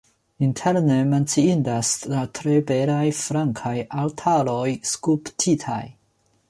Interne 0.45 0.95
menciindas 1.09 1.91
la 2.13 2.23
tre 2.39 2.55
belaj 2.73 3.05
flankaj 3.19 3.77
altaroj 4.05 4.67
skulptitaj. 4.95 5.83